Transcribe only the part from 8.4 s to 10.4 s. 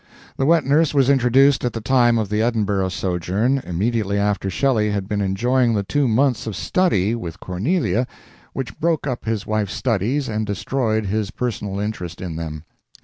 which broke up his wife's studies